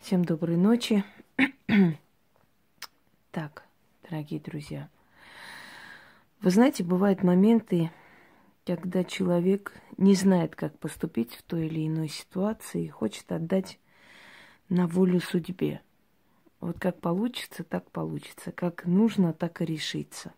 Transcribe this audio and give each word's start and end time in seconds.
Всем 0.00 0.24
доброй 0.24 0.56
ночи. 0.56 1.04
так, 3.30 3.64
дорогие 4.08 4.40
друзья. 4.40 4.88
Вы 6.40 6.50
знаете, 6.50 6.82
бывают 6.82 7.22
моменты, 7.22 7.90
когда 8.64 9.04
человек 9.04 9.74
не 9.98 10.14
знает, 10.14 10.56
как 10.56 10.76
поступить 10.78 11.34
в 11.34 11.42
той 11.42 11.66
или 11.66 11.86
иной 11.86 12.08
ситуации 12.08 12.86
и 12.86 12.88
хочет 12.88 13.30
отдать 13.30 13.78
на 14.70 14.86
волю 14.86 15.20
судьбе. 15.20 15.82
Вот 16.60 16.80
как 16.80 16.98
получится, 16.98 17.62
так 17.62 17.88
получится. 17.90 18.52
Как 18.52 18.86
нужно, 18.86 19.34
так 19.34 19.60
и 19.60 19.66
решится. 19.66 20.32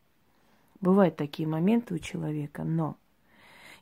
Бывают 0.80 1.14
такие 1.14 1.48
моменты 1.48 1.94
у 1.94 1.98
человека, 1.98 2.64
но 2.64 2.96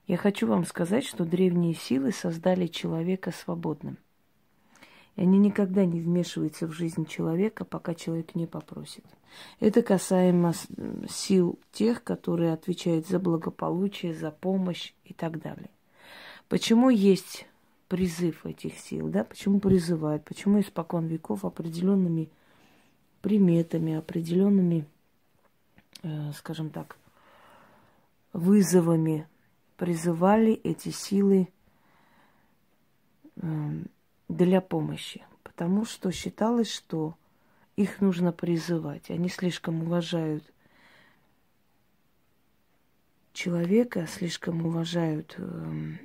я 0.07 0.19
хочу 0.19 0.47
вам 0.47 0.67
сказать, 0.67 1.07
что 1.07 1.25
древние 1.25 1.75
силы 1.75 2.13
создали 2.13 2.67
человека 2.67 3.33
свободным– 3.33 3.97
они 5.21 5.39
никогда 5.39 5.85
не 5.85 6.01
вмешиваются 6.01 6.67
в 6.67 6.73
жизнь 6.73 7.05
человека, 7.05 7.67
пока 7.67 7.95
человек 7.95 8.35
не 8.35 8.47
попросит. 8.47 9.05
Это 9.61 9.83
касаемо 9.83 10.55
сил 11.11 11.59
тех, 11.73 12.03
которые 12.03 12.55
отвечают 12.55 13.07
за 13.07 13.19
благополучие, 13.19 14.15
за 14.15 14.31
помощь 14.31 14.95
и 15.05 15.13
так 15.13 15.39
далее. 15.39 15.69
Почему 16.49 16.89
есть 16.89 17.47
призыв 17.89 18.47
этих 18.47 18.79
сил, 18.79 19.09
да? 19.09 19.25
Почему 19.25 19.61
призывают? 19.61 20.25
Почему 20.25 20.59
испокон 20.61 21.07
веков 21.07 21.45
определенными 21.45 22.31
приметами, 23.21 23.97
определенными, 23.97 24.87
э, 26.03 26.33
скажем 26.33 26.71
так, 26.71 26.97
вызовами 28.33 29.29
призывали 29.77 30.55
эти 30.55 30.89
силы 30.89 31.49
э, 33.37 33.71
для 34.31 34.61
помощи, 34.61 35.23
потому 35.43 35.85
что 35.85 36.13
считалось, 36.13 36.73
что 36.73 37.17
их 37.77 38.01
нужно 38.01 38.33
призывать. 38.33 39.11
Они 39.11 39.29
слишком 39.29 39.83
уважают 39.83 40.45
человека, 43.33 44.07
слишком 44.07 44.65
уважают 44.65 45.35
э, 45.37 45.97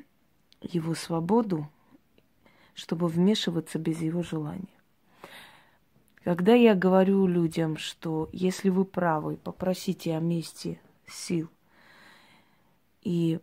его 0.62 0.96
свободу, 0.96 1.70
чтобы 2.74 3.08
вмешиваться 3.08 3.78
без 3.78 4.02
его 4.02 4.24
желания. 4.24 4.68
Когда 6.24 6.56
я 6.56 6.74
говорю 6.74 7.28
людям, 7.28 7.78
что 7.78 8.30
если 8.32 8.70
вы 8.70 8.86
правы, 8.86 9.38
попросите 9.38 10.18
о 10.18 10.20
месте 10.20 10.80
сил 11.06 11.50
и 13.04 13.40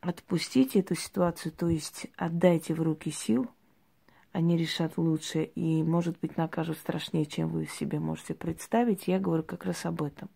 отпустите 0.00 0.80
эту 0.80 0.94
ситуацию, 0.94 1.52
то 1.52 1.68
есть 1.68 2.06
отдайте 2.16 2.72
в 2.72 2.80
руки 2.80 3.10
сил– 3.10 3.50
они 4.38 4.56
решат 4.56 4.96
лучше 4.98 5.50
и, 5.56 5.82
может 5.82 6.20
быть, 6.20 6.36
накажут 6.36 6.78
страшнее, 6.78 7.26
чем 7.26 7.48
вы 7.48 7.66
себе 7.66 7.98
можете 7.98 8.34
представить. 8.34 9.08
Я 9.08 9.18
говорю 9.18 9.42
как 9.42 9.64
раз 9.64 9.84
об 9.84 10.00
этом. 10.00 10.28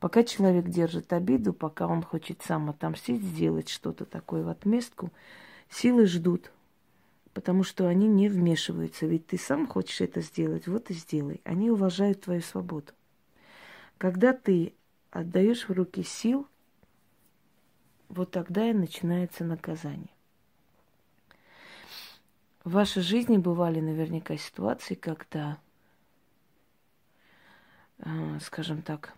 Пока 0.00 0.24
человек 0.24 0.66
держит 0.66 1.12
обиду, 1.12 1.52
пока 1.52 1.86
он 1.86 2.02
хочет 2.02 2.42
сам 2.42 2.70
отомстить, 2.70 3.22
сделать 3.22 3.68
что-то 3.68 4.04
такое 4.04 4.42
в 4.42 4.48
отместку, 4.48 5.12
силы 5.70 6.06
ждут, 6.06 6.50
потому 7.34 7.62
что 7.62 7.86
они 7.86 8.08
не 8.08 8.28
вмешиваются. 8.28 9.06
Ведь 9.06 9.28
ты 9.28 9.38
сам 9.38 9.68
хочешь 9.68 10.00
это 10.00 10.22
сделать, 10.22 10.66
вот 10.66 10.90
и 10.90 10.94
сделай. 10.94 11.40
Они 11.44 11.70
уважают 11.70 12.22
твою 12.22 12.40
свободу. 12.40 12.94
Когда 13.96 14.32
ты 14.32 14.74
отдаешь 15.12 15.68
в 15.68 15.72
руки 15.72 16.02
сил, 16.02 16.48
вот 18.08 18.32
тогда 18.32 18.68
и 18.68 18.72
начинается 18.72 19.44
наказание. 19.44 20.15
В 22.66 22.72
вашей 22.72 23.00
жизни 23.00 23.36
бывали 23.36 23.78
наверняка 23.78 24.36
ситуации, 24.36 24.96
когда, 24.96 25.60
э, 27.98 28.40
скажем 28.40 28.82
так, 28.82 29.14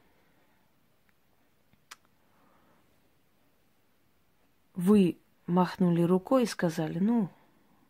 вы 4.74 5.16
махнули 5.46 6.02
рукой 6.02 6.42
и 6.42 6.46
сказали, 6.46 6.98
ну, 6.98 7.30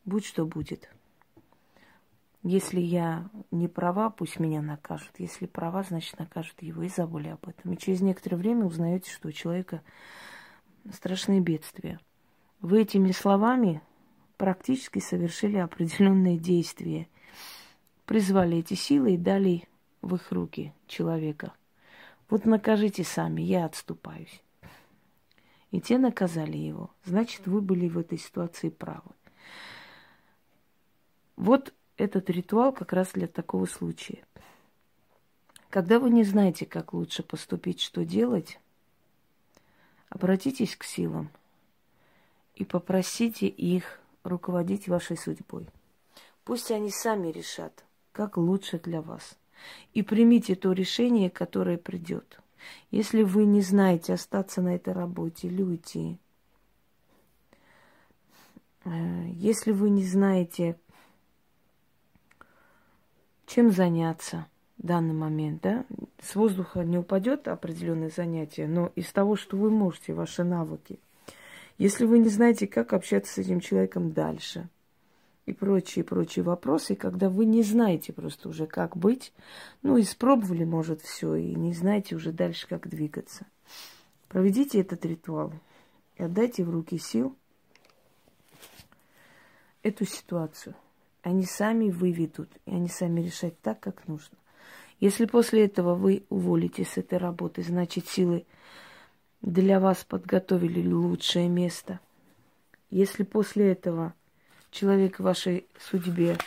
будь 0.04 0.24
что 0.24 0.46
будет. 0.46 0.88
Если 2.44 2.78
я 2.78 3.28
не 3.50 3.66
права, 3.66 4.10
пусть 4.10 4.38
меня 4.38 4.62
накажут. 4.62 5.10
Если 5.18 5.46
права, 5.46 5.82
значит 5.82 6.20
накажут 6.20 6.62
его 6.62 6.84
и 6.84 6.88
забыли 6.88 7.30
об 7.30 7.48
этом. 7.48 7.72
И 7.72 7.78
через 7.78 8.00
некоторое 8.00 8.36
время 8.36 8.64
узнаете, 8.64 9.10
что 9.10 9.26
у 9.26 9.32
человека 9.32 9.82
страшные 10.92 11.40
бедствия. 11.40 11.98
Вы 12.60 12.82
этими 12.82 13.10
словами 13.10 13.82
практически 14.38 15.00
совершили 15.00 15.58
определенные 15.58 16.38
действия. 16.38 17.08
Призвали 18.06 18.58
эти 18.58 18.74
силы 18.74 19.14
и 19.14 19.18
дали 19.18 19.68
в 20.00 20.14
их 20.14 20.32
руки 20.32 20.72
человека. 20.86 21.52
Вот 22.30 22.46
накажите 22.46 23.04
сами, 23.04 23.42
я 23.42 23.66
отступаюсь. 23.66 24.42
И 25.70 25.80
те 25.80 25.98
наказали 25.98 26.56
его. 26.56 26.90
Значит, 27.04 27.46
вы 27.46 27.60
были 27.60 27.88
в 27.88 27.98
этой 27.98 28.16
ситуации 28.16 28.70
правы. 28.70 29.10
Вот 31.36 31.74
этот 31.96 32.30
ритуал 32.30 32.72
как 32.72 32.92
раз 32.92 33.10
для 33.12 33.26
такого 33.26 33.66
случая. 33.66 34.24
Когда 35.68 35.98
вы 35.98 36.10
не 36.10 36.24
знаете, 36.24 36.64
как 36.64 36.94
лучше 36.94 37.22
поступить, 37.22 37.80
что 37.80 38.04
делать, 38.04 38.58
обратитесь 40.08 40.76
к 40.76 40.84
силам 40.84 41.30
и 42.54 42.64
попросите 42.64 43.46
их 43.46 44.00
руководить 44.28 44.88
вашей 44.88 45.16
судьбой. 45.16 45.66
Пусть 46.44 46.70
они 46.70 46.90
сами 46.90 47.28
решат, 47.28 47.84
как 48.12 48.36
лучше 48.36 48.78
для 48.78 49.02
вас. 49.02 49.36
И 49.92 50.02
примите 50.02 50.54
то 50.54 50.72
решение, 50.72 51.30
которое 51.30 51.78
придет. 51.78 52.40
Если 52.90 53.22
вы 53.22 53.44
не 53.44 53.60
знаете 53.60 54.14
остаться 54.14 54.62
на 54.62 54.74
этой 54.74 54.92
работе 54.92 55.48
или 55.48 55.62
уйти, 55.62 56.18
э, 58.84 59.28
если 59.32 59.72
вы 59.72 59.90
не 59.90 60.04
знаете, 60.04 60.78
чем 63.46 63.70
заняться 63.70 64.46
в 64.78 64.86
данный 64.86 65.14
момент, 65.14 65.62
да, 65.62 65.84
с 66.22 66.34
воздуха 66.34 66.84
не 66.84 66.98
упадет 66.98 67.48
определенное 67.48 68.10
занятие, 68.10 68.68
но 68.68 68.92
из 68.94 69.12
того, 69.12 69.36
что 69.36 69.56
вы 69.56 69.70
можете, 69.70 70.14
ваши 70.14 70.44
навыки– 70.44 71.00
если 71.78 72.04
вы 72.04 72.18
не 72.18 72.28
знаете, 72.28 72.66
как 72.66 72.92
общаться 72.92 73.34
с 73.34 73.38
этим 73.38 73.60
человеком 73.60 74.12
дальше 74.12 74.68
и 75.46 75.52
прочие, 75.52 76.04
прочие 76.04 76.42
вопросы, 76.42 76.96
когда 76.96 77.30
вы 77.30 77.46
не 77.46 77.62
знаете 77.62 78.12
просто 78.12 78.48
уже, 78.48 78.66
как 78.66 78.96
быть, 78.96 79.32
ну, 79.82 79.98
испробовали, 79.98 80.64
может, 80.64 81.00
все, 81.00 81.36
и 81.36 81.54
не 81.54 81.72
знаете 81.72 82.16
уже 82.16 82.32
дальше, 82.32 82.66
как 82.68 82.88
двигаться. 82.88 83.46
Проведите 84.28 84.80
этот 84.80 85.06
ритуал 85.06 85.54
и 86.16 86.24
отдайте 86.24 86.64
в 86.64 86.70
руки 86.70 86.98
сил 86.98 87.34
эту 89.82 90.04
ситуацию. 90.04 90.74
Они 91.22 91.44
сами 91.44 91.90
выведут, 91.90 92.50
и 92.66 92.72
они 92.72 92.88
сами 92.88 93.20
решать 93.20 93.58
так, 93.60 93.80
как 93.80 94.06
нужно. 94.08 94.36
Если 95.00 95.26
после 95.26 95.66
этого 95.66 95.94
вы 95.94 96.24
уволитесь 96.28 96.88
с 96.88 96.98
этой 96.98 97.18
работы, 97.18 97.62
значит, 97.62 98.08
силы 98.08 98.44
для 99.42 99.80
вас 99.80 100.04
подготовили 100.04 100.86
лучшее 100.86 101.48
место. 101.48 102.00
Если 102.90 103.22
после 103.22 103.72
этого 103.72 104.14
человек 104.70 105.18
в 105.18 105.22
вашей 105.22 105.66
судьбе 105.78 106.38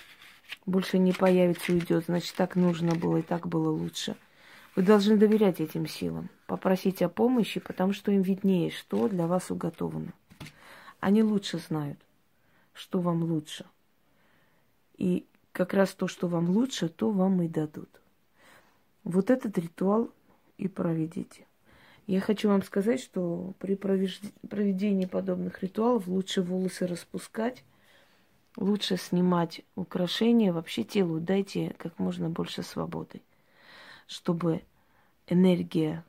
больше 0.66 0.98
не 0.98 1.14
появится 1.14 1.72
уйдет, 1.72 2.06
значит, 2.06 2.36
так 2.36 2.56
нужно 2.56 2.96
было 2.96 3.18
и 3.18 3.22
так 3.22 3.48
было 3.48 3.70
лучше. 3.70 4.16
Вы 4.76 4.84
должны 4.84 5.18
доверять 5.18 5.60
этим 5.60 5.88
силам, 5.88 6.30
попросить 6.48 7.02
о 7.02 7.10
помощи, 7.10 7.60
потому 7.60 7.94
что 7.94 8.12
им 8.12 8.22
виднее, 8.22 8.72
что 8.72 9.08
для 9.10 9.28
вас 9.28 9.52
уготовано. 9.52 10.14
Они 11.00 11.24
лучше 11.24 11.58
знают, 11.58 12.00
что 12.74 13.00
вам 13.00 13.24
лучше. 13.24 13.66
И 14.98 15.26
как 15.52 15.74
раз 15.74 15.94
то, 15.94 16.08
что 16.08 16.28
вам 16.28 16.50
лучше, 16.50 16.88
то 16.88 17.12
вам 17.12 17.42
и 17.42 17.48
дадут. 17.48 17.90
Вот 19.04 19.30
этот 19.30 19.58
ритуал 19.58 20.10
и 20.58 20.68
проведите. 20.68 21.46
Я 22.08 22.20
хочу 22.20 22.50
вам 22.50 22.64
сказать, 22.64 23.00
что 23.00 23.54
при 23.60 23.76
проведении 23.76 25.06
подобных 25.06 25.62
ритуалов 25.62 26.08
лучше 26.08 26.42
волосы 26.42 26.88
распускать, 26.88 27.64
лучше 28.58 28.98
снимать 28.98 29.62
украшения, 29.76 30.52
вообще 30.52 30.84
телу 30.84 31.20
дайте 31.20 31.74
как 31.78 31.98
можно 32.00 32.30
больше 32.30 32.64
свободы, 32.64 33.22
чтобы 34.08 34.62
энергия 35.28 36.04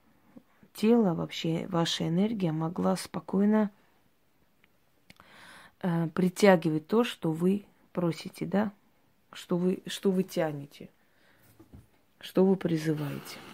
тела, 0.74 1.14
вообще 1.14 1.66
ваша 1.68 2.08
энергия 2.08 2.52
могла 2.52 2.96
спокойно 2.96 3.70
э, 5.82 6.08
притягивать 6.08 6.86
то, 6.86 7.04
что 7.04 7.30
вы 7.30 7.64
просите, 7.92 8.46
да, 8.46 8.72
что 9.32 9.56
вы, 9.56 9.82
что 9.86 10.10
вы 10.10 10.22
тянете, 10.22 10.88
что 12.20 12.44
вы 12.44 12.56
призываете. 12.56 13.51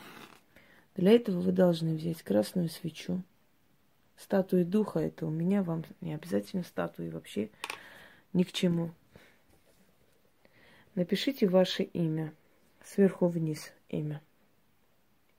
Для 0.98 1.12
этого 1.12 1.38
вы 1.38 1.52
должны 1.52 1.94
взять 1.94 2.24
красную 2.24 2.68
свечу. 2.68 3.22
Статуи 4.16 4.64
духа 4.64 4.98
это 4.98 5.26
у 5.26 5.30
меня, 5.30 5.62
вам 5.62 5.84
не 6.00 6.12
обязательно 6.12 6.64
статуи 6.64 7.08
вообще 7.08 7.50
ни 8.32 8.42
к 8.42 8.50
чему. 8.50 8.90
Напишите 10.96 11.46
ваше 11.46 11.84
имя. 11.84 12.34
Сверху 12.82 13.28
вниз 13.28 13.72
имя. 13.88 14.20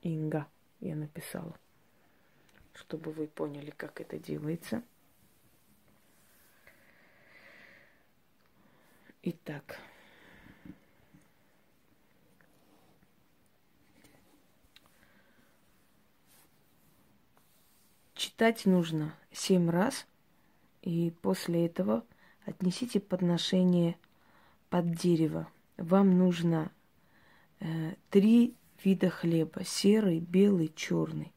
Инга 0.00 0.46
я 0.80 0.96
написала. 0.96 1.54
Чтобы 2.72 3.12
вы 3.12 3.26
поняли, 3.26 3.70
как 3.70 4.00
это 4.00 4.18
делается. 4.18 4.82
Итак. 9.22 9.78
Читать 18.40 18.64
нужно 18.64 19.14
семь 19.30 19.68
раз, 19.68 20.06
и 20.80 21.12
после 21.20 21.66
этого 21.66 22.06
отнесите 22.46 22.98
подношение 22.98 23.98
под 24.70 24.92
дерево. 24.92 25.46
Вам 25.76 26.16
нужно 26.16 26.72
э, 27.58 27.96
три 28.08 28.54
вида 28.82 29.10
хлеба. 29.10 29.62
Серый, 29.62 30.20
белый, 30.20 30.72
черный. 30.74 31.34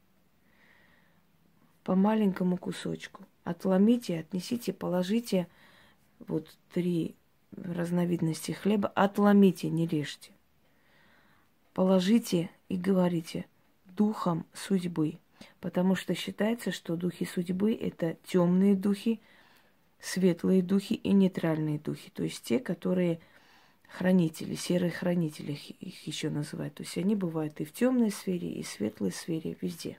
По 1.83 1.95
маленькому 1.95 2.55
кусочку. 2.55 3.25
Отломите, 3.43 4.19
отнесите, 4.19 4.71
положите 4.71 5.49
вот 6.19 6.57
три 6.73 7.17
разновидности 7.57 8.53
хлеба. 8.53 8.87
Отломите, 8.87 9.69
не 9.69 9.87
режьте. 9.87 10.31
Положите 11.73 12.49
и 12.69 12.77
говорите 12.77 13.45
духом 13.87 14.45
судьбы. 14.53 15.19
Потому 15.59 15.95
что 15.95 16.15
считается, 16.15 16.71
что 16.71 16.95
духи 16.95 17.25
судьбы 17.25 17.73
это 17.73 18.17
темные 18.25 18.75
духи, 18.75 19.19
светлые 19.99 20.61
духи 20.61 20.93
и 20.93 21.11
нейтральные 21.13 21.79
духи. 21.79 22.11
То 22.13 22.23
есть 22.23 22.43
те, 22.43 22.59
которые 22.59 23.19
хранители, 23.87 24.55
серые 24.55 24.91
хранители 24.91 25.53
их 25.79 26.07
еще 26.07 26.29
называют. 26.29 26.75
То 26.75 26.83
есть 26.83 26.97
они 26.97 27.15
бывают 27.15 27.61
и 27.61 27.65
в 27.65 27.71
темной 27.71 28.11
сфере, 28.11 28.49
и 28.49 28.63
в 28.63 28.67
светлой 28.67 29.11
сфере, 29.11 29.57
везде. 29.61 29.97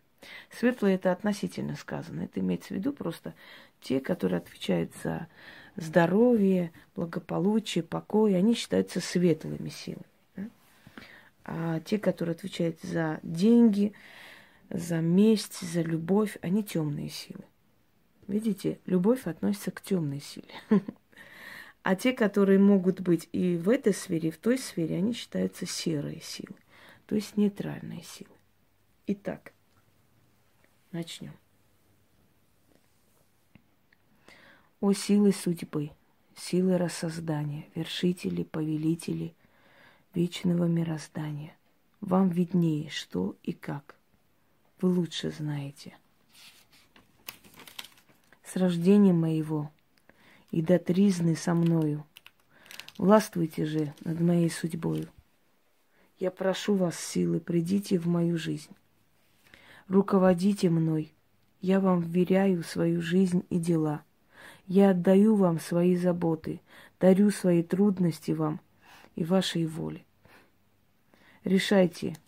Светлые 0.51 0.97
это 0.97 1.13
относительно 1.13 1.77
сказано. 1.77 2.23
Это 2.23 2.41
имеется 2.41 2.69
в 2.69 2.77
виду 2.77 2.93
просто 2.93 3.35
те, 3.81 4.01
которые 4.01 4.39
отвечают 4.39 4.93
за 5.03 5.29
здоровье, 5.77 6.73
благополучие, 6.95 7.85
покой, 7.85 8.37
они 8.37 8.55
считаются 8.55 9.01
светлыми 9.01 9.69
силами. 9.69 10.05
А 11.45 11.81
те, 11.81 11.99
которые 11.99 12.35
отвечают 12.35 12.81
за 12.81 13.21
деньги, 13.23 13.93
за 14.75 15.01
месть, 15.01 15.61
за 15.61 15.83
любовь, 15.83 16.37
они 16.43 16.65
темные 16.65 17.09
силы. 17.09 17.45
Видите, 18.27 18.81
любовь 18.87 19.27
относится 19.27 19.71
к 19.71 19.81
темной 19.81 20.21
силе. 20.21 20.49
А 21.87 21.97
те, 21.97 22.15
которые 22.15 22.59
могут 22.59 23.03
быть 23.03 23.29
и 23.33 23.59
в 23.59 23.69
этой 23.69 23.93
сфере, 23.93 24.31
и 24.31 24.33
в 24.33 24.39
той 24.39 24.57
сфере, 24.57 24.97
они 24.97 25.13
считаются 25.13 25.67
серые 25.67 26.23
силы, 26.23 26.57
то 27.05 27.15
есть 27.15 27.37
нейтральные 27.37 28.03
силы. 28.03 28.31
Итак, 29.07 29.53
начнем. 30.93 31.35
О 34.81 34.95
силы 34.95 35.33
судьбы, 35.33 35.91
силы 36.35 36.79
рассоздания, 36.79 37.67
вершители, 37.75 38.45
повелители 38.45 39.35
вечного 40.15 40.65
мироздания. 40.65 41.55
Вам 42.01 42.31
виднее, 42.31 42.89
что 42.89 43.37
и 43.43 43.53
как. 43.53 43.95
Вы 44.85 44.91
лучше 44.91 45.31
знаете. 45.31 45.97
С 48.45 48.55
рождения 48.55 49.15
моего– 49.15 49.71
и 50.51 50.61
до 50.61 50.79
тризны 50.79 51.37
со 51.37 51.55
мною. 51.55 52.05
Властвуйте 52.99 53.65
же 53.65 53.95
над 54.05 54.21
моей 54.21 54.51
судьбою. 54.51 55.09
Я 56.19 56.31
прошу 56.31 56.75
вас, 56.75 57.01
силы, 57.01 57.41
придите 57.41 57.99
в 57.99 58.07
мою 58.07 58.37
жизнь. 58.37 58.73
Руководите 59.89 60.69
мной. 60.69 61.15
Я 61.63 61.81
вам 61.81 62.03
вверяю 62.03 62.63
свою 62.63 63.01
жизнь 63.01 63.43
и 63.49 63.59
дела. 63.59 64.03
Я 64.67 64.91
отдаю 64.91 65.35
вам 65.35 65.61
свои 65.61 65.97
заботы, 65.97 66.61
дарю 67.01 67.31
свои 67.31 67.63
трудности 67.63 68.33
вам 68.33 68.61
и 69.17 69.25
вашей 69.25 69.65
воле. 69.65 70.05
Решайте 71.43 72.19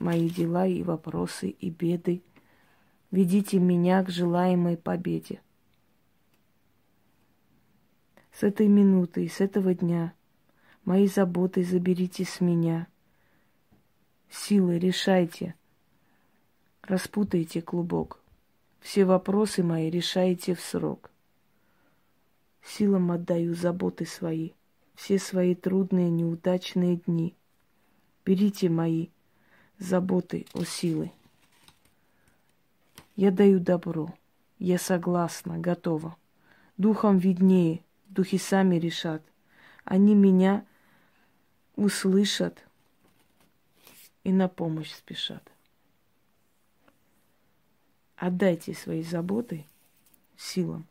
мои 0.00 0.28
дела 0.28 0.66
и 0.66 0.82
вопросы 0.82 1.50
и 1.50 1.70
беды. 1.70 2.22
Ведите 3.10 3.58
меня 3.58 4.02
к 4.02 4.10
желаемой 4.10 4.76
победе. 4.76 5.40
С 8.32 8.42
этой 8.42 8.68
минуты, 8.68 9.28
с 9.28 9.40
этого 9.40 9.74
дня 9.74 10.14
мои 10.84 11.06
заботы 11.06 11.62
заберите 11.62 12.24
с 12.24 12.40
меня. 12.40 12.88
Силы 14.30 14.78
решайте, 14.78 15.54
распутайте 16.82 17.60
клубок. 17.60 18.20
Все 18.80 19.04
вопросы 19.04 19.62
мои 19.62 19.90
решайте 19.90 20.54
в 20.54 20.60
срок. 20.60 21.10
Силам 22.62 23.10
отдаю 23.10 23.54
заботы 23.54 24.06
свои, 24.06 24.52
все 24.94 25.18
свои 25.18 25.54
трудные, 25.54 26.08
неудачные 26.10 26.96
дни. 26.96 27.34
Берите 28.24 28.70
мои 28.70 29.08
заботы, 29.80 30.46
о 30.52 30.62
силы. 30.62 31.10
Я 33.16 33.32
даю 33.32 33.58
добро, 33.58 34.14
я 34.58 34.78
согласна, 34.78 35.58
готова. 35.58 36.16
Духом 36.76 37.18
виднее, 37.18 37.82
Духи 38.06 38.38
сами 38.38 38.76
решат. 38.76 39.22
Они 39.84 40.14
меня 40.14 40.66
услышат 41.76 42.66
и 44.24 44.32
на 44.32 44.48
помощь 44.48 44.92
спешат. 44.92 45.42
Отдайте 48.16 48.74
свои 48.74 49.02
заботы 49.02 49.64
силам, 50.36 50.86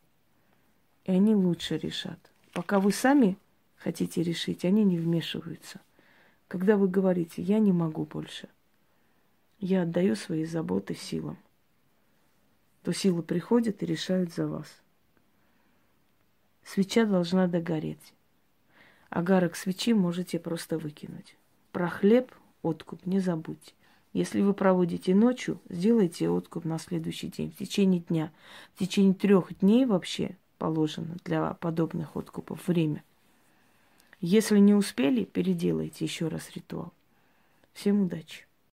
и 1.04 1.12
они 1.12 1.36
лучше 1.36 1.78
решат. 1.78 2.20
Пока 2.54 2.80
вы 2.80 2.92
сами 2.92 3.38
хотите 3.76 4.24
решить, 4.24 4.66
они 4.66 4.84
не 4.84 4.98
вмешиваются. 4.98 5.80
Когда 6.48 6.78
вы 6.78 6.88
говорите, 6.88 7.42
я 7.42 7.60
не 7.60 7.72
могу 7.72 8.06
больше, 8.06 8.50
я 9.60 9.84
отдаю 9.84 10.16
свои 10.16 10.46
заботы 10.46 10.96
силам, 10.96 11.38
то 12.84 12.94
силы 12.94 13.24
приходят 13.24 13.84
и 13.84 13.86
решают 13.86 14.34
за 14.34 14.48
вас– 14.48 14.68
Свеча 16.72 17.06
должна 17.06 17.48
догореть. 17.48 18.14
Агарок 19.10 19.56
свечи 19.56 19.92
можете 19.94 20.38
просто 20.38 20.78
выкинуть. 20.78 21.36
Про 21.72 21.90
хлеб 21.90 22.31
откуп 22.62 23.07
не 23.07 23.19
забудьте. 23.19 23.74
Если 24.14 24.42
вы 24.42 24.54
проводите 24.54 25.16
ночью, 25.16 25.60
сделайте 25.68 26.30
откуп 26.30 26.66
на 26.66 26.78
следующий 26.78 27.28
день, 27.28 27.52
в 27.52 27.57
течение 27.57 28.02
дня. 28.02 28.31
В 28.76 28.80
течение 28.80 29.16
трех 29.16 29.57
дней 29.57 29.86
вообще 29.86 30.38
положено 30.60 31.18
для 31.26 31.56
подобных 31.56 32.16
откупов 32.16 32.68
время. 32.68 33.04
Если 34.22 34.60
не 34.60 34.76
успели, 34.76 35.24
переделайте 35.24 36.06
еще 36.06 36.28
раз 36.28 36.52
ритуал. 36.52 36.94
Всем 37.74 38.04
удачи! 38.04 38.49